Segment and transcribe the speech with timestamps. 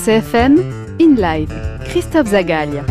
[0.00, 0.56] RCFM,
[0.98, 1.52] In Live,
[1.84, 2.82] Christophe Zagalia.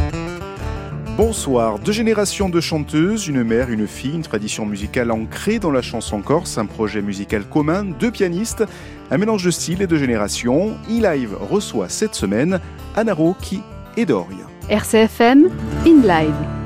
[1.18, 5.82] Bonsoir, deux générations de chanteuses, une mère, une fille, une tradition musicale ancrée dans la
[5.82, 8.64] chanson corse, un projet musical commun, deux pianistes,
[9.10, 10.76] un mélange de styles et de générations.
[10.88, 12.60] In-Live reçoit cette semaine
[12.96, 13.62] Anna Rocchi
[13.98, 14.46] et Doria.
[14.70, 15.50] RCFM,
[15.88, 16.59] In Live.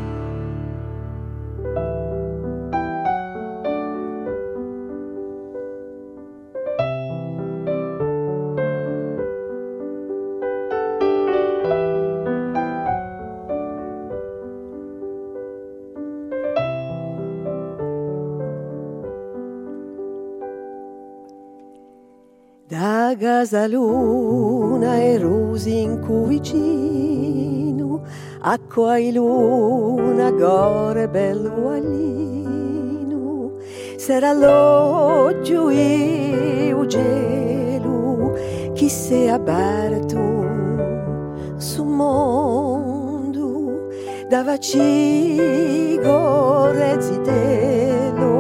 [23.14, 28.02] Da gasaluna e rosi in cui vicino,
[28.40, 33.52] acqua e luna, gore bello aglino,
[33.98, 38.34] sarà l'oggio e o gelo,
[38.74, 40.48] chi si è aperto
[41.58, 43.90] sul mondo,
[44.28, 44.42] da
[46.02, 48.33] gore zitello,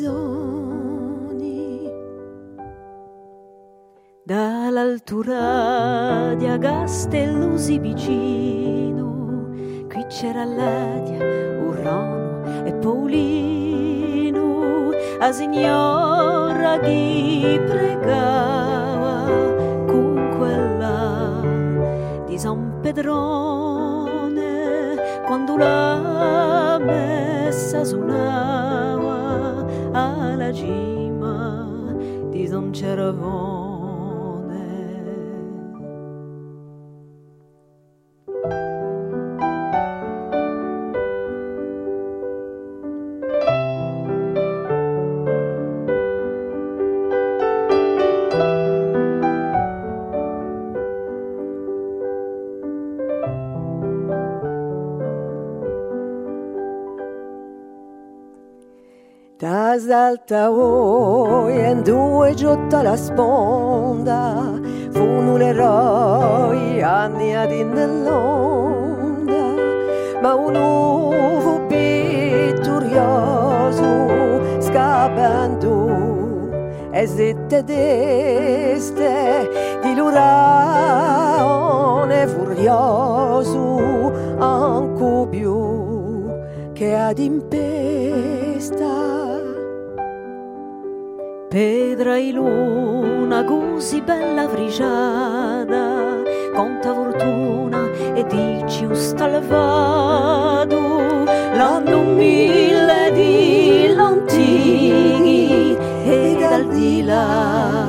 [0.00, 1.90] colisoni
[4.24, 9.48] dall'altura di Agastellusi vicino.
[9.88, 11.18] Qui c'era Ladia,
[11.66, 14.48] Urrano e Paolino
[15.18, 19.24] a signora chi pregava
[19.86, 21.42] con quella
[22.26, 24.38] di San Pedrone
[25.26, 28.89] quando la messa suonava
[30.50, 31.94] Fatima,
[32.32, 33.59] disons cervon.
[59.90, 60.30] San Cervone.
[60.30, 64.52] T'asalta oi en due giotta la sponda
[64.92, 69.54] Funo l'eroi anni ad in nell'onda
[70.22, 73.00] Ma un uvo pitturioso
[74.60, 75.88] scappando
[76.92, 79.48] E zitte deste
[79.82, 81.08] di l'uraone
[82.28, 86.28] furioso Anco più
[86.72, 87.39] che ad impesta
[91.50, 96.22] Pedra e luna così bella friciata,
[96.54, 100.78] conta fortuna e dici un stalvado,
[101.54, 107.88] l'anno mille di lontini e dal di là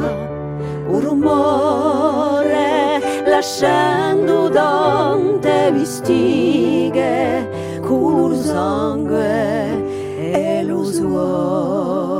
[0.87, 12.10] un rumore lasciando tante vistighe, col sangue e lo suore.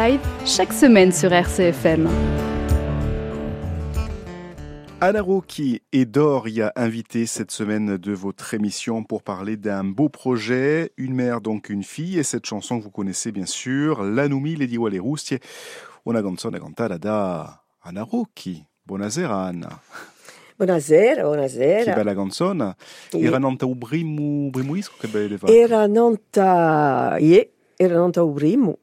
[0.00, 2.08] Live, chaque semaine sur RCFM.
[5.00, 10.92] Anna Rocchi et Doria invités cette semaine de votre émission pour parler d'un beau projet,
[10.98, 14.68] une mère donc une fille, et cette chanson que vous connaissez bien sûr, L'Anumi le
[14.68, 15.40] di Wale Rustie,
[16.04, 18.64] una canzone cantata da Anna Rocchi.
[18.84, 19.80] Buonasera Anna.
[20.58, 21.24] Buonasera,
[21.82, 22.76] Che bella canzone.
[23.10, 23.40] Era
[23.76, 25.86] primo, primo disco che belle Era
[27.18, 28.78] ie, era nonta o primo,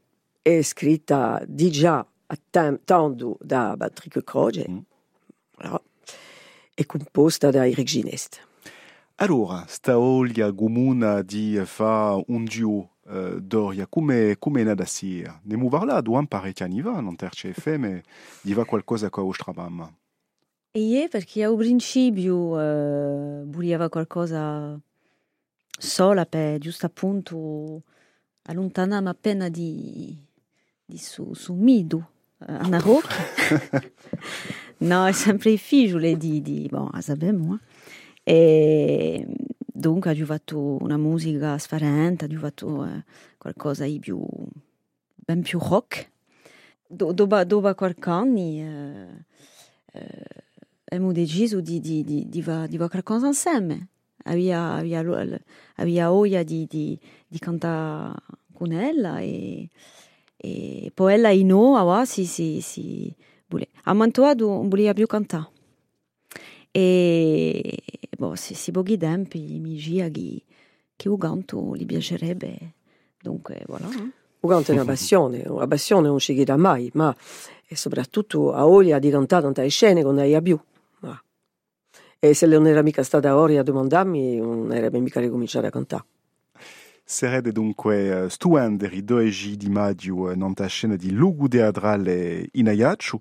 [0.48, 1.98] è scritta di già
[2.28, 5.74] a tem- tanto da Patrick Croce, Mm.
[6.76, 8.46] e composta da Eric Ginest.
[9.16, 15.22] Allora, sta voglia comune di fare un duo eh, Doria, come, come è nata sì?
[15.22, 18.00] Ne abbiamo parlato un parecchi anni fa, non terce FM,
[18.42, 19.92] di va qualcosa con la vostra mamma.
[20.72, 24.78] E perché al principio eh, voleva qualcosa
[25.78, 27.82] sola per giusto appunto
[28.44, 30.25] allontanarmi appena di
[30.94, 32.10] su, su Mido,
[32.40, 33.16] eh, Anna Rocchi.
[34.86, 37.60] no, è sempre figlio di, di bon, sappiamo.
[38.24, 39.26] E
[39.58, 43.04] dunque ha fatto una musica sfarente, ha fatto eh,
[43.38, 44.24] qualcosa di più,
[45.16, 46.12] ben più rock.
[46.88, 49.26] Do, dopo, dopo qualche anno eh,
[49.92, 50.26] eh,
[50.86, 53.90] abbiamo deciso di, di, di, di, di fare qualcosa insieme.
[54.28, 55.24] Aveva, aveva,
[55.76, 58.14] aveva voglia di, di, di cantare
[58.54, 59.70] con ella e,
[60.38, 63.16] e poi ella in noi si, si, si,
[63.84, 65.50] a Mantoado non voleva più cantare.
[66.72, 67.78] E
[68.18, 70.44] boh, se si pochi tempi mi gira che,
[70.96, 72.74] che il canto gli piacerebbe.
[73.22, 73.88] Dunque, voilà.
[73.88, 77.16] Il canto è una passione, una passione non ci chiede mai, ma
[77.72, 80.60] soprattutto ha voglia di cantare tante scene con lei più.
[81.00, 81.22] Ma.
[82.20, 86.06] E se non era mica stata ora a domandarmi, non avrebbe mica ricominciato a cantare.
[87.08, 93.20] Serede dunque uh, stuenderi doegi di maggio uh, nanta scena di Lugu Teatrale in Ajaccio.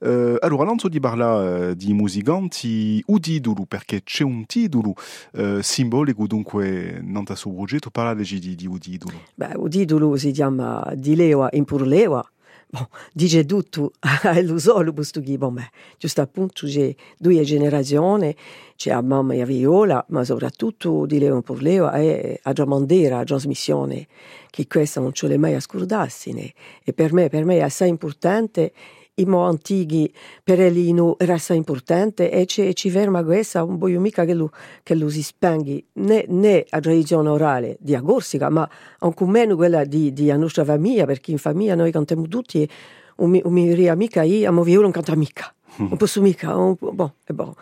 [0.00, 4.94] Uh, allora, non di parla uh, di musicanti o titolo, perché c'è un titolo
[5.32, 9.20] uh, simbolico dunque nanta suo progetto, parlare di, di un titolo.
[9.34, 12.26] Beh, il titolo si chiama Di Lewa in Purlewa,
[12.68, 18.34] bon, dice tutto a lo solo questo bon, beh, giusto appunto c'è due generazioni,
[18.76, 23.08] c'è a mamma e a Viola, ma soprattutto di Leon per Leo è a tramandare
[23.08, 24.06] la trasmissione,
[24.50, 27.88] che questa non ce l'è mai a scordarsi, e per me, per me è assai
[27.88, 28.72] importante
[29.18, 34.24] i mo antichi per Elino assai importante e ci, ci ferma questa un voglio mica
[34.24, 34.50] che lo,
[34.82, 38.68] che lo si spenghi né, né a tradizione orale di Agorsica ma
[38.98, 42.68] ancora meno quella di, di a nostra famiglia perché in famiglia noi cantiamo tutti
[43.16, 47.12] un, un mia amica io a io non canta mica non posso mica un, bon,
[47.24, 47.54] e bon.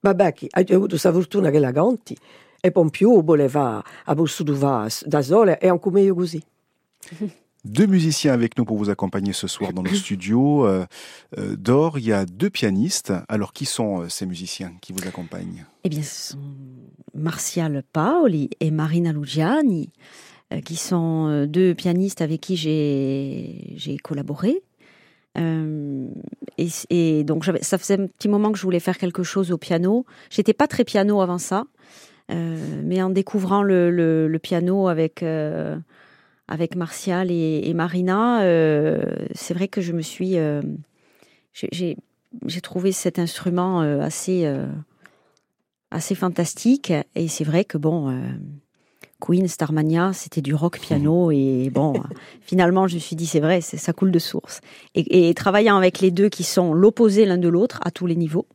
[0.00, 2.16] vabbè chi ha avuto questa fortuna che la canti
[2.60, 4.88] e poi più voleva a posto da
[5.20, 6.42] sole e ancora meglio così
[7.64, 10.66] Deux musiciens avec nous pour vous accompagner ce soir dans le studio.
[10.66, 10.84] Euh,
[11.38, 13.12] euh, D'or, il y a deux pianistes.
[13.28, 15.64] Alors, qui sont euh, ces musiciens qui vous accompagnent?
[15.84, 16.38] Eh bien, ce sont
[17.14, 19.90] Martial Paoli et Marina Lugiani,
[20.52, 24.62] euh, qui sont deux pianistes avec qui j'ai collaboré.
[25.38, 26.08] Euh,
[26.58, 29.58] et, et, donc, ça faisait un petit moment que je voulais faire quelque chose au
[29.58, 30.04] piano.
[30.28, 31.64] J'étais pas très piano avant ça,
[32.28, 35.24] mais en découvrant le, le, le piano avec
[36.48, 39.02] avec Martial et, et Marina, euh,
[39.34, 40.60] c'est vrai que je me suis, euh,
[41.52, 44.50] j'ai trouvé cet instrument euh, assez,
[45.90, 46.92] assez fantastique.
[47.14, 48.20] Et c'est vrai que bon, euh,
[49.20, 51.30] Queen, Starmania, c'était du rock piano.
[51.30, 51.94] Et bon,
[52.42, 54.60] finalement, je me suis dit, c'est vrai, ça coule de source.
[54.94, 58.16] Et, et travaillant avec les deux qui sont l'opposé l'un de l'autre à tous les
[58.16, 58.46] niveaux,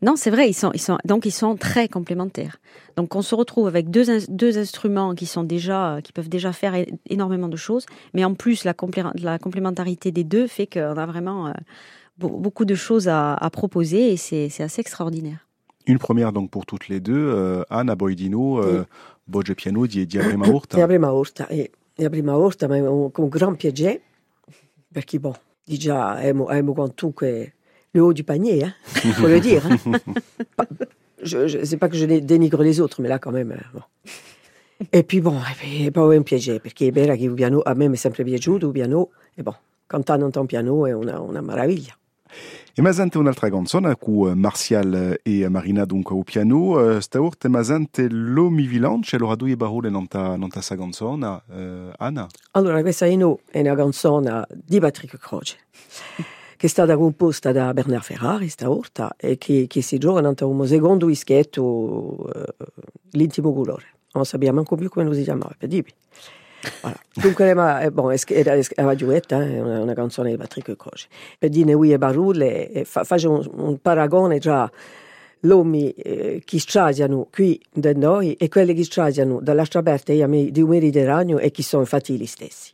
[0.00, 2.58] non, c'est vrai, ils sont, ils sont, donc ils sont très complémentaires.
[2.96, 6.74] Donc on se retrouve avec deux, deux instruments qui sont déjà, qui peuvent déjà faire
[7.08, 7.84] énormément de choses,
[8.14, 11.52] mais en plus la, complé la complémentarité des deux fait qu'on a vraiment euh,
[12.18, 15.46] beaucoup de choses à, à proposer et c'est assez extraordinaire.
[15.86, 18.84] Une première donc pour toutes les deux, euh, Anna Boidino, euh,
[19.26, 20.76] Boge Piano di, di prima urta.
[20.78, 24.02] Di prima urta, e la prima urta, ma un, un gran piacere,
[24.92, 25.32] perché bon,
[25.64, 27.54] già abbiamo, abbiamo quantunque
[27.98, 28.74] le haut du panier, hein,
[29.12, 29.62] faut le dire.
[29.66, 29.98] Hein.
[31.22, 33.56] je, je, c'est pas que je dénigre les autres, mais là quand même.
[33.74, 33.82] Bon.
[34.90, 35.40] E poi bon,
[35.84, 38.22] è poi un piacere, perché è vero che il piano a me mi è sempre
[38.22, 39.54] piaciuto, il piano, e bon,
[39.86, 41.96] cantare un piano è una, una meraviglia.
[42.74, 48.66] E mazante un'altra canzone con Martial e Marina dunque au piano, stavolta mazante Lo mi
[48.66, 52.28] vilance, allora due parole non ta, non ta sa canzone, uh, Anna?
[52.52, 55.56] Allora questa è una canzone di Patrick Croce.
[56.58, 60.66] Che è stata composta da Bernard Ferrari stavolta e che, che si gioca in un
[60.66, 62.28] secondo dischetto uh,
[63.12, 63.84] l'intimo colore.
[64.12, 65.92] Non sappiamo ancora più come lo si chiamava per dirvi.
[66.80, 66.98] Voilà.
[67.14, 71.06] dunque ma, eh, bon, era, era Giuetta eh, una, una canzone di Patrick Croce
[71.38, 74.68] per dire oui e barulle e fa, faccio un, un paragone tra
[75.42, 80.68] l'uomo eh, che stradiano qui da noi e quelli che stradiano dall'altra parte di un
[80.68, 82.72] Mediterraneo e che sono infatti gli stessi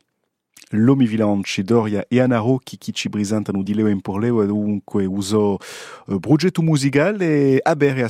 [0.71, 5.05] Lomi Vilanci, Doria e Anaro che, che ci presentano di Leo in Porleo e dunque
[5.05, 5.59] uso
[6.07, 8.09] uh, progetto musicale a a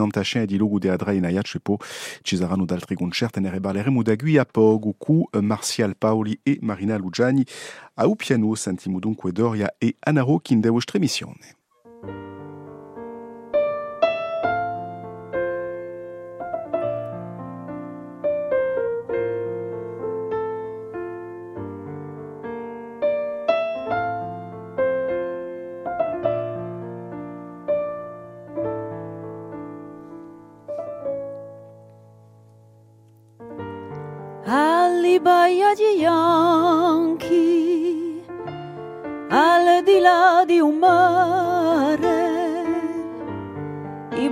[0.00, 1.76] Antascen e di Logo de Adra in Aiac poi
[2.22, 6.58] ci saranno altri concerti ne rebaleremo da qui a poco con uh, Martial Paoli e
[6.62, 7.44] Marina Lugiani.
[7.94, 10.98] A piano sentiamo dunque Doria e Anaro che in de vostra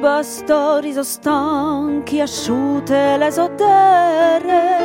[0.06, 4.78] i bastori sono stanchi, asciute le sotterre,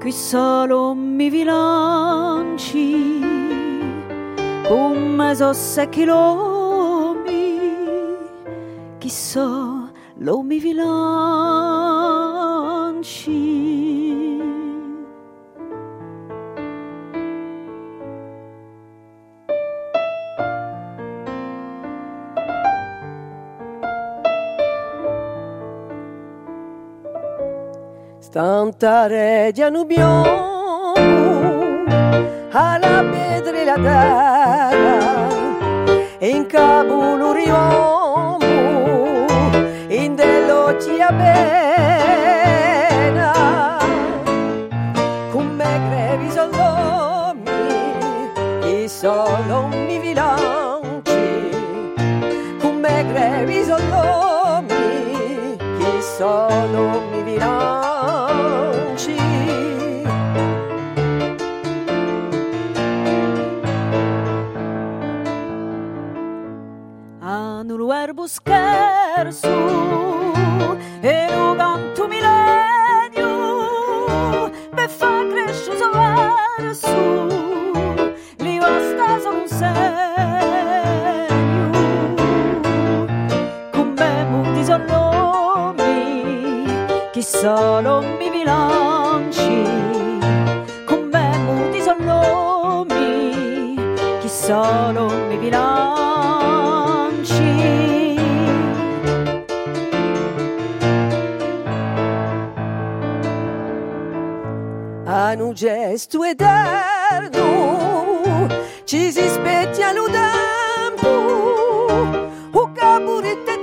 [0.00, 3.20] qui solo mi bilanci,
[4.66, 7.60] come les osse chilomi,
[8.98, 10.82] chi so lo mi vilanci.
[28.32, 30.94] Stanta regia nubiamo
[32.50, 35.28] alla pedra e la terra
[36.20, 38.38] in cabulo riuomo
[39.88, 40.74] in dello
[41.10, 42.16] bena.
[45.30, 47.50] Come grevi sollomi
[48.62, 51.50] e solo mi vilanci.
[52.62, 57.81] Come grevi sollomi che solo mi vilanci
[68.22, 69.48] Anul erbo scherzo
[71.00, 73.28] e lo canto millenio
[74.74, 77.26] per far crescere so verso
[78.38, 79.80] li basta un segno.
[83.72, 85.84] Come molti sollomi
[87.12, 89.64] che solo mi bilanci.
[90.84, 93.74] Come molti sollomi
[94.20, 95.92] che solo mi bilanci
[105.40, 107.40] un gesto eterno
[108.84, 111.08] ci si specchia lo tempo
[112.52, 113.58] o caburette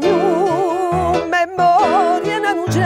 [0.00, 2.82] degno memoria in angento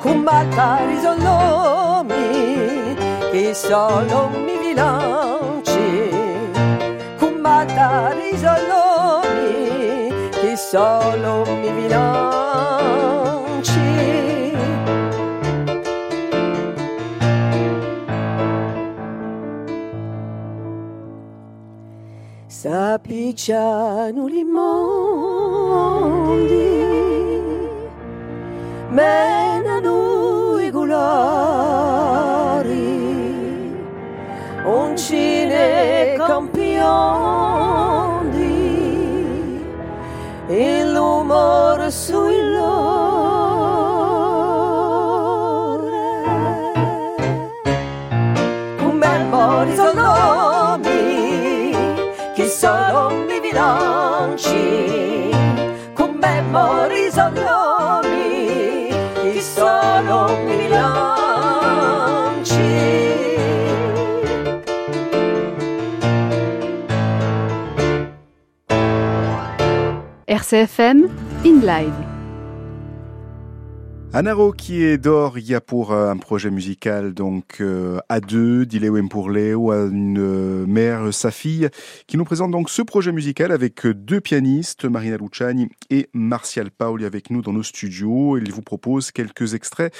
[0.00, 2.96] con altari sollomi
[3.30, 6.10] che solo mi vilanci
[7.18, 11.70] con altari sollomi che solo mi
[22.64, 24.80] Sa piccia nous li mondi
[28.88, 31.02] Mena noi i gulori
[34.64, 37.36] Uncine campioni,
[40.48, 42.43] Il l'umore sui
[70.54, 71.10] RCFM,
[71.44, 72.13] in live.
[74.16, 78.20] Anaro qui est d'or, il y a pour euh, un projet musical donc euh, à
[78.20, 81.68] deux, Léo, à une euh, mère, sa fille,
[82.06, 87.06] qui nous présente donc ce projet musical avec deux pianistes, Marina Luciani et Martial Paoli
[87.06, 88.38] avec nous dans nos studios.
[88.38, 89.92] Il vous propose quelques extraits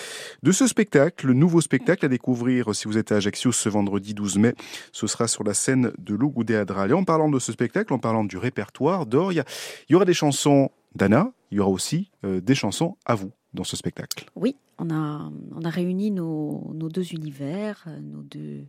[0.45, 4.15] de ce spectacle, le nouveau spectacle à découvrir si vous êtes à Ajaccio ce vendredi
[4.15, 4.55] 12 mai.
[4.93, 6.93] Ce sera sur la scène de Lougoudé Adral.
[6.93, 9.43] Et en parlant de ce spectacle, en parlant du répertoire d'or, il
[9.89, 13.65] y, aura des chansons d'Anna, il y aura aussi euh, des chansons à vous dans
[13.65, 14.27] ce spectacle.
[14.37, 18.65] Oui, on a, on a réuni nos, nos deux univers, nos deux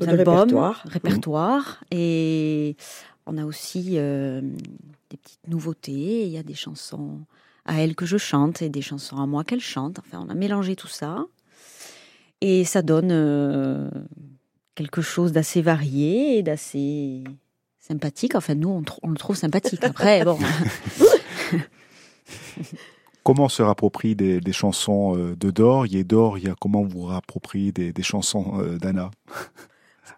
[0.00, 1.84] Nos albums, répertoires.
[1.90, 2.76] et
[3.26, 4.40] on a aussi euh,
[5.10, 6.24] des petites nouveautés.
[6.26, 7.20] Il y a des chansons
[7.66, 9.98] à elle que je chante et des chansons à moi qu'elle chante.
[10.00, 11.26] Enfin, on a mélangé tout ça
[12.40, 13.88] et ça donne euh,
[14.74, 17.22] quelque chose d'assez varié et d'assez
[17.78, 18.34] sympathique.
[18.34, 19.84] Enfin, nous, on, tr- on le trouve sympathique.
[19.84, 20.38] Après, bon,
[23.24, 25.86] Comment on se rapproprie des, des chansons euh, de Dor?
[25.86, 29.10] Il y a Dor, il y a comment vous rapproprie des, des chansons euh, d'Anna?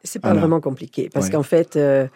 [0.02, 0.40] C'est pas Anna.
[0.40, 1.32] vraiment compliqué parce Ouais.
[1.32, 2.06] qu'en fait, euh,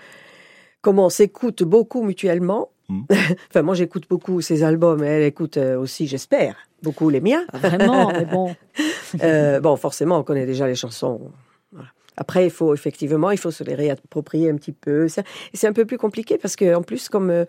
[0.80, 3.02] comme on s'écoute beaucoup mutuellement, Mm.
[3.50, 7.44] enfin moi j'écoute beaucoup ses albums, et elle écoute aussi, j'espère, beaucoup les miens.
[7.52, 8.56] pas vraiment, mais bon.
[9.22, 11.30] Euh, bon, forcément, on connaît déjà les chansons.
[11.72, 11.88] Voilà.
[12.18, 15.06] Après, il faut effectivement, il faut se les réapproprier un petit peu.
[15.08, 17.44] C'est c'est un peu plus compliqué parce que en plus, comme euh,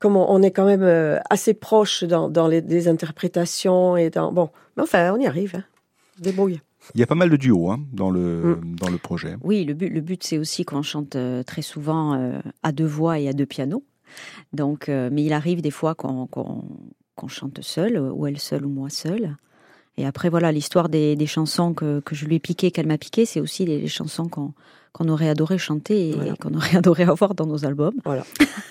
[0.00, 4.10] comme on, on est quand même euh, assez proche dans, dans les, les interprétations et
[4.10, 5.54] dans bon, mais enfin, on y arrive.
[5.56, 5.64] Hein.
[6.18, 6.60] Débrouille.
[6.94, 8.76] Il y a pas mal de duos hein, dans, le, Mm.
[8.76, 9.36] dans le projet.
[9.42, 12.86] Oui, le but, le but c'est aussi qu'on chante euh, très souvent euh, à deux
[12.86, 13.84] voix et à deux pianos.
[14.52, 16.64] Donc, euh, mais il arrive des fois qu'on qu'on-
[17.14, 19.36] qu'on chante seul, ou elle seule ou moi seule.
[19.96, 22.98] Et après, voilà, l'histoire des, des chansons que, que je lui ai piquées, qu'elle m'a
[22.98, 24.52] piquées, c'est aussi les, les chansons qu'on
[24.92, 26.34] qu'on aurait adoré chanter et Voilà.
[26.34, 27.94] qu'on aurait adoré avoir dans nos albums.
[28.04, 28.24] Voilà.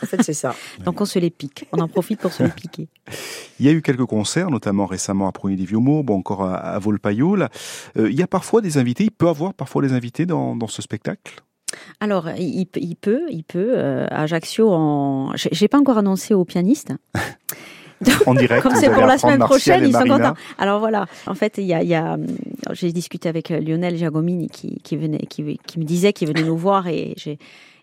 [0.04, 0.54] En fait, c'est ça.
[0.84, 1.66] Donc on se les pique.
[1.72, 2.90] On en profite pour se les piquer.
[3.58, 6.56] Il y a eu quelques concerts, notamment récemment à Prony des Vieux-Mots, bon, encore à,
[6.76, 6.80] à.
[6.80, 7.50] Euh,
[8.12, 10.82] il y a parfois des invités, il peut avoir parfois des invités dans, dans ce
[10.82, 11.42] spectacle?
[12.02, 13.72] Alors, il, peut, il peut.
[13.78, 15.32] euh, à Ajaccio, en...
[15.36, 16.92] j'ai pas encore annoncé aux pianistes.
[18.26, 20.34] En direct, Comme c'est pour la semaine prochaine, ils sont contents.
[20.58, 22.18] Alors voilà, en fait, il y a,
[22.72, 26.44] j'ai discuté avec euh, Lionel Giacomini qui, qui venait, qui, qui me disait qu'il venait
[26.44, 27.38] nous voir et j'ai,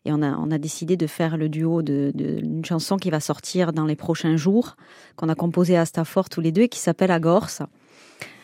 [0.04, 3.10] et on a, on a décidé de faire le duo de, de- d'une chanson qui
[3.10, 4.76] va sortir dans les prochains jours,
[5.16, 7.60] qu'on a composé à Stafford tous les deux et qui s'appelle Agorce.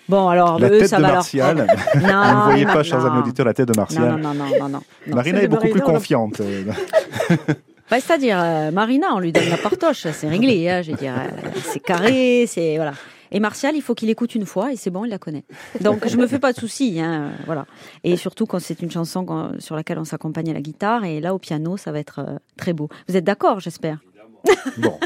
[0.09, 1.57] Bon, alors La eux, tête ça de va Martial.
[1.67, 1.67] leur.
[1.95, 3.07] Vous ne voyez non, pas, chers non.
[3.13, 4.17] amis auditeurs, la tête de Martial.
[4.21, 4.81] non, non, non, non, non.
[5.07, 6.43] Marina est beaucoup plus confiante.
[7.93, 10.67] Bah, c'est-à-dire, euh, Marina, on lui donne la partoche, c'est réglé.
[10.67, 12.95] Hein, je veux dire, euh, c'est carré, c'est voilà.
[13.31, 15.45] Et Martial, il faut qu'il écoute une fois et c'est bon, il la connaît.
[15.83, 17.67] Donc je me fais pas de soucis, hein, euh, voilà.
[18.03, 21.35] Et surtout quand c'est une chanson sur laquelle on s'accompagne à la guitare et là
[21.35, 22.89] au piano, ça va être euh, très beau.
[23.09, 23.99] Vous êtes d'accord, j'espère?
[24.79, 24.99] Bon,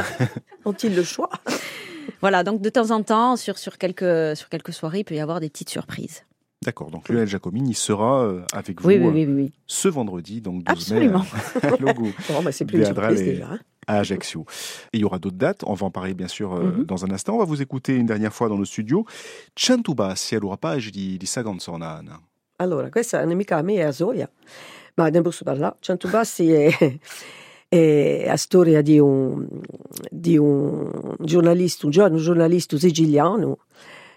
[0.64, 1.28] Ont-ils le choix?
[2.22, 5.20] Voilà, donc de temps en temps, sur sur quelques sur quelques soirées, il peut y
[5.20, 6.24] avoir des petites surprises.
[6.62, 6.90] D'accord.
[6.90, 9.52] Donc Lionel Jacomine, il sera euh, avec vous Oui, oui, oui, oui, oui.
[9.66, 11.24] ce vendredi, donc 12 Absolument.
[11.62, 13.48] mai, à Logo, Bon, bah, c'est plus une déjà.
[13.50, 13.58] hein.
[13.86, 14.46] à Ajaccio.
[14.92, 16.84] Et il y aura d'autres dates, on va en parler bien sûr euh, Mhm.
[16.84, 17.34] dans un instant.
[17.34, 19.04] On va vous écouter une dernière fois dans le studio.
[19.56, 22.20] Centubassi, allora page di, di Anna.
[22.58, 24.30] Allora, questa è un'amica mia, Zoya,
[24.94, 25.74] ma ne posso parlare?
[25.80, 26.98] Centubassi è,
[27.68, 29.48] è la storia di un,
[30.10, 30.88] di un
[31.18, 33.58] giornalista, un giorno giornalista siciliano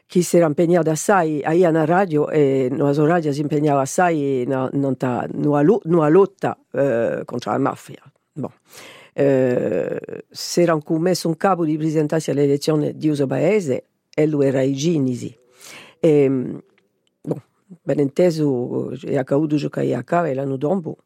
[0.07, 4.51] che si era impegnato assai a una radio e radio si impegnava assai in
[5.83, 8.01] una lotta eh, contro la mafia.
[8.33, 8.51] Bon.
[9.13, 14.45] Eh, si era messo in capo di presentarsi alle elezioni di uso paese e lui
[14.45, 15.35] era i Ginisi.
[15.99, 17.41] E, bon,
[17.81, 20.97] ben inteso è accaduto giocare a cava l'anno dopo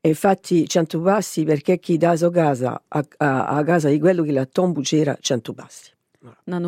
[0.00, 4.22] e infatti 100 passi perché chi da sua casa a, a, a casa di quello
[4.22, 5.90] che la tombo c'era 100 passi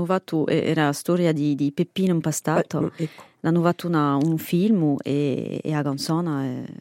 [0.05, 3.23] Fatto, eh, era la storia di, di Peppino Impastato, Eh, ecco.
[3.43, 6.73] hanno fatto una- un film e, e la canzone è-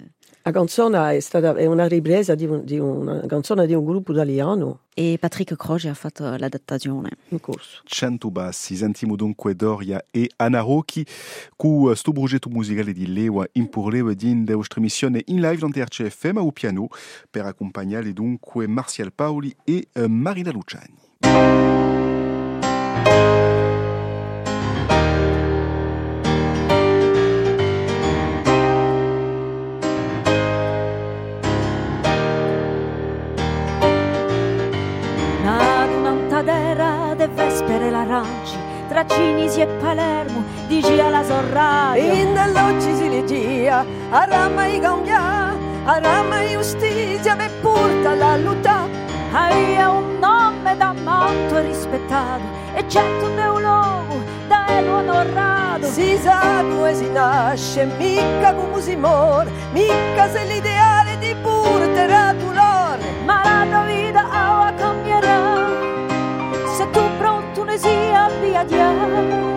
[0.42, 4.14] la canzone è stata è una ripresa di, un- di una canzone di un gruppo
[4.14, 7.10] italiano e Patrick Croce ha fatto l'adattazione.
[7.30, 11.06] in corso Centubassi, sentiamo dunque Doria e Anna Rocchi
[11.56, 13.46] con sto progetto musicale di Lewa
[13.90, 16.88] Lewa di in vostra missione in live dans RCFM au piano
[17.30, 22.09] per accompagnare dunque Martial Paoli e eh, Marina Luciani.
[39.60, 46.48] E Palermo dici alla sorraia in dell'oggi si leggia a rama i cambia a rama
[46.48, 48.88] giustizia per porta la lutta.
[49.34, 52.42] Aveva un nome da molto rispettato
[52.74, 55.88] e certo de un luogo da elo onorato.
[55.88, 63.04] Si sa come si nasce, mica come si muore, mica se l'ideale ti porterà dolore.
[63.26, 65.68] ma la vita ora cambierà
[66.78, 69.49] se tu pronto ne sia via di una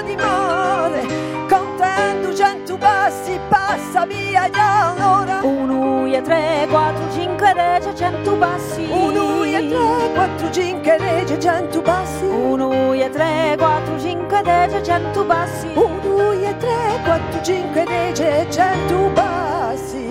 [0.00, 1.06] senza dimore,
[1.48, 5.40] contando cento passi, passa via già allora.
[5.42, 11.82] uno e tre, quattro, cinque, dieci, cento passi Uno, e tre, quattro, cinque, dieci, cento
[11.82, 12.24] passi.
[12.24, 19.10] uno e tre, quattro, cinque, dieci, cento passi Uno, e tre, quattro, cinque, dieci, cento
[19.14, 20.08] passi.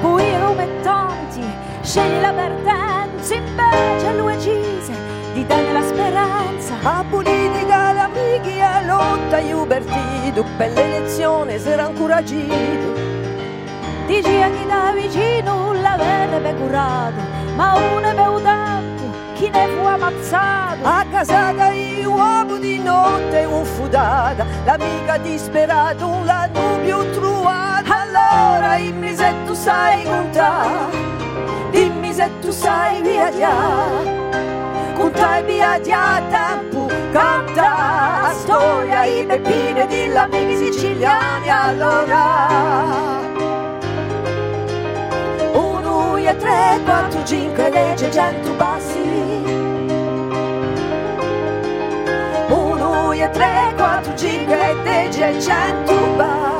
[0.00, 1.44] Poi come tanti,
[1.82, 3.77] scegli la pertenza, invece lui
[4.12, 4.92] decise
[5.32, 6.74] di dare la speranza.
[6.82, 13.06] A politica l'amici a lotta io partito per l'elezione sarà ancora agito
[14.06, 17.20] Dici a chi da vicino l'avrebbe curato,
[17.56, 19.02] ma uno è tanto,
[19.34, 20.78] chi ne fu ammazzato.
[20.82, 28.76] a casata io uomo di notte un fudata l'amica disperata un l'hanno più trovata allora
[28.76, 31.17] dimmi se tu sai contare
[32.18, 40.72] se tu sai viaggiare contare viaggiare a tempo canta la storia i peppine degli amici
[40.72, 42.22] siciliani allora
[45.52, 48.98] uno e tre, quattro, cinque, dieci, cento passi.
[52.48, 56.57] Uno e tre, quattro, cinque, dieci, e cento passi.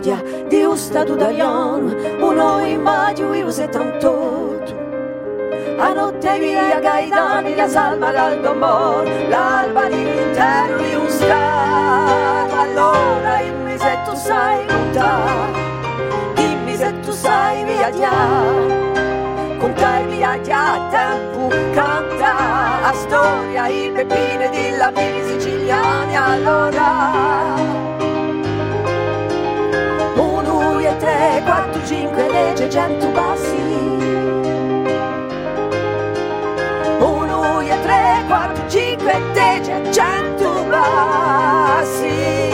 [0.00, 4.58] Studia di un stato d'italiano, uno immagino io se tanto.
[5.78, 12.54] A notte via Gaetani, la salma dal l'alba dell'intero di un stato.
[12.54, 15.52] Allora dimmi se tu sai contare,
[16.34, 18.88] dimmi se tu sai viaggiare
[19.58, 27.79] contarmi a già tempo canta a storia i pepine di lapini siciliani allora
[31.20, 33.56] uno e tre, quattro, cinque, legge, cento bassi
[37.00, 42.48] uno e tre, quattro, cinque, legge, cento bassi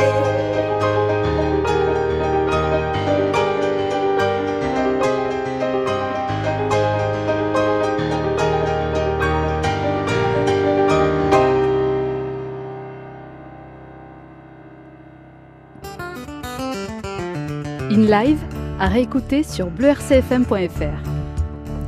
[17.89, 18.46] In live,
[18.79, 21.16] à réécouter sur bleurcfm.fr.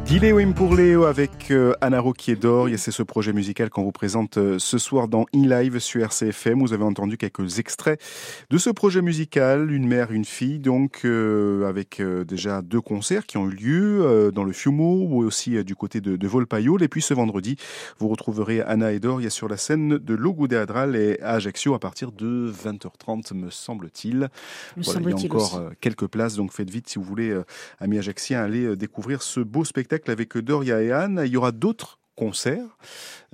[0.09, 2.71] Diléo pour Léo avec euh, Anna Roquier d'Or.
[2.79, 6.61] C'est ce projet musical qu'on vous présente euh, ce soir dans In Live sur RCFM.
[6.61, 8.01] Vous avez entendu quelques extraits
[8.49, 13.37] de ce projet musical, Une mère, une fille, donc euh, avec déjà deux concerts qui
[13.37, 16.83] ont eu lieu dans le Fiumo ou aussi du côté de, de Volpaiol.
[16.83, 17.57] Et puis ce vendredi,
[17.99, 21.79] vous retrouverez Anna et Dor sur la scène de Logo Adral et à Ajaccio à
[21.79, 24.31] partir de 20h30, me semble-t-il.
[24.79, 27.39] Voilà, il y a encore quelques places, donc faites vite si vous voulez,
[27.79, 31.23] amis ajaxiens, aller découvrir ce beau spectacle avec Doria et Anne.
[31.25, 32.77] Il y aura d'autres concerts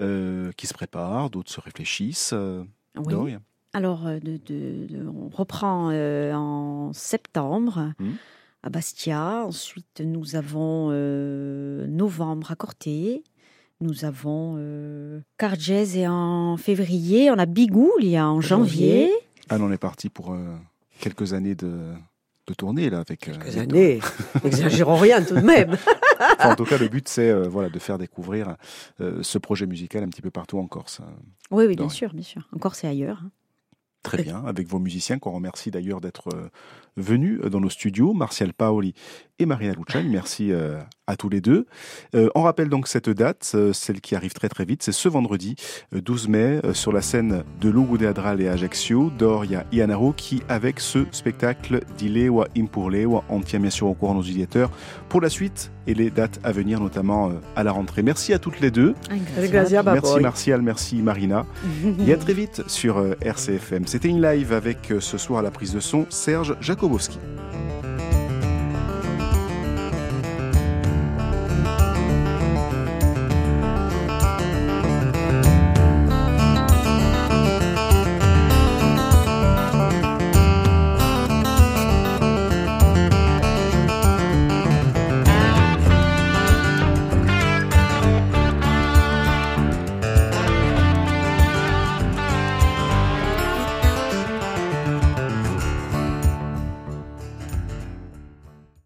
[0.01, 2.35] euh, qui se préparent, d'autres se réfléchissent.
[2.35, 2.63] Euh,
[2.97, 3.37] oui.
[3.73, 4.21] Alors, euh,
[5.13, 8.13] on reprend en septembre hmm.
[8.63, 9.45] à Bastia.
[9.47, 10.91] Ensuite, nous avons
[11.89, 13.25] novembre à Corté.
[13.81, 14.61] Nous avons
[15.39, 17.31] Cargès et en février.
[17.31, 19.11] On a Bigoul en janvier.
[19.49, 20.37] Anne, on est parti pour
[21.01, 21.93] quelques années de,
[22.47, 24.01] de tourner là avec quelques années.
[24.45, 25.77] N'exagérons rien tout de même.
[26.41, 28.57] en tout cas, le but, c'est euh, voilà, de faire découvrir
[29.01, 31.01] euh, ce projet musical un petit peu partout en Corse.
[31.51, 32.49] Oui, oui, bien sûr, bien sûr.
[32.55, 33.23] En Corse et ailleurs.
[33.25, 33.31] Hein.
[34.05, 36.49] Très bien, avec vos musiciens qu'on remercie d'ailleurs d'être euh,
[36.97, 38.95] venus dans nos studios, Martial Paoli
[39.39, 40.09] et Marina Luciani.
[40.09, 40.53] Merci
[41.07, 41.67] à tous les deux.
[42.15, 45.57] on rappelle donc cette date, celle qui arrive très très vite, c'est ce vendredi
[45.93, 50.79] 12 mai sur la scène de Lugo de Adral et Ajaccio, Doria Ianaro, qui avec
[50.79, 54.71] ce spectacle d'Ilewa Impurlewa, on tient bien sûr au courant nos utilisateurs
[55.09, 58.03] pour la suite et les dates à venir, notamment à la rentrée.
[58.03, 58.95] Merci à toutes les deux.
[59.95, 61.45] Merci Martial, merci Marina.
[62.07, 63.87] et à très vite sur RCFM.
[63.87, 67.44] C'était une live avec ce soir à la prise de son Serge que eu busquei.